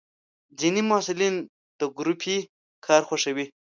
[0.59, 1.35] ځینې محصلین
[1.79, 2.37] د ګروپي
[2.85, 3.45] کار خوښوي.